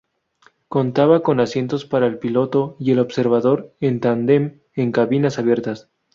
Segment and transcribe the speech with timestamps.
[0.67, 5.91] Contaba con asientos para el piloto y el observador en tándem en cabinas abiertas.